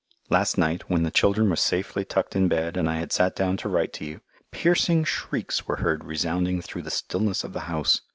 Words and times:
Last 0.31 0.57
night, 0.57 0.89
when 0.89 1.03
the 1.03 1.11
children 1.11 1.47
were 1.51 1.55
safely 1.55 2.03
tucked 2.03 2.35
in 2.35 2.47
bed 2.47 2.75
and 2.75 2.89
I 2.89 2.95
had 2.95 3.11
sat 3.11 3.35
down 3.35 3.55
to 3.57 3.69
write 3.69 3.93
to 3.93 4.03
you, 4.05 4.21
piercing 4.51 5.03
shrieks 5.03 5.67
were 5.67 5.75
heard 5.75 6.03
resounding 6.05 6.59
through 6.59 6.81
the 6.81 6.89
stillness 6.89 7.43
of 7.43 7.53
the 7.53 7.59
house. 7.69 8.01